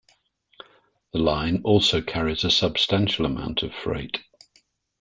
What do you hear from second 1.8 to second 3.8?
carries a substantial amount of